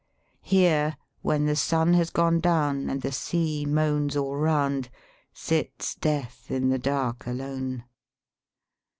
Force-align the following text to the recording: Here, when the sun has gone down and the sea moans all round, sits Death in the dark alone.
Here, 0.41 0.97
when 1.21 1.45
the 1.45 1.55
sun 1.55 1.93
has 1.93 2.09
gone 2.09 2.39
down 2.39 2.89
and 2.89 3.03
the 3.03 3.11
sea 3.11 3.67
moans 3.67 4.17
all 4.17 4.35
round, 4.35 4.89
sits 5.31 5.93
Death 5.93 6.49
in 6.49 6.69
the 6.69 6.79
dark 6.79 7.27
alone. 7.27 7.83